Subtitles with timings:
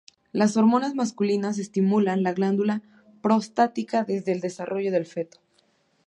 [0.31, 2.81] Las hormonas masculinas estimulan la glándula
[3.21, 5.37] prostática desde el desarrollo del feto.